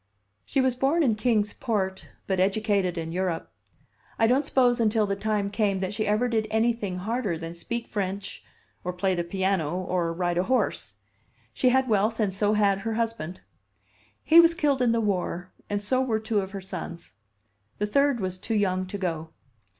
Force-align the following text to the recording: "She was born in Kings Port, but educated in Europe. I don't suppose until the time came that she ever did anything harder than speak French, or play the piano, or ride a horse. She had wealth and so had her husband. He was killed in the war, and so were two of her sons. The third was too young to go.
"She 0.45 0.61
was 0.61 0.75
born 0.75 1.03
in 1.03 1.13
Kings 1.13 1.53
Port, 1.53 2.09
but 2.25 2.39
educated 2.39 2.97
in 2.97 3.11
Europe. 3.11 3.51
I 4.17 4.25
don't 4.25 4.47
suppose 4.47 4.79
until 4.79 5.05
the 5.05 5.15
time 5.15 5.51
came 5.51 5.79
that 5.79 5.93
she 5.93 6.07
ever 6.07 6.27
did 6.27 6.47
anything 6.49 6.97
harder 6.97 7.37
than 7.37 7.53
speak 7.53 7.87
French, 7.87 8.43
or 8.83 8.93
play 8.93 9.13
the 9.13 9.23
piano, 9.23 9.75
or 9.77 10.11
ride 10.11 10.39
a 10.39 10.45
horse. 10.45 10.95
She 11.53 11.69
had 11.69 11.87
wealth 11.87 12.19
and 12.19 12.33
so 12.33 12.53
had 12.53 12.79
her 12.79 12.95
husband. 12.95 13.41
He 14.23 14.39
was 14.39 14.55
killed 14.55 14.81
in 14.81 14.91
the 14.91 15.01
war, 15.01 15.51
and 15.69 15.83
so 15.83 16.01
were 16.01 16.19
two 16.19 16.39
of 16.41 16.49
her 16.49 16.61
sons. 16.61 17.11
The 17.77 17.85
third 17.85 18.19
was 18.19 18.39
too 18.39 18.55
young 18.55 18.87
to 18.87 18.97
go. 18.97 19.29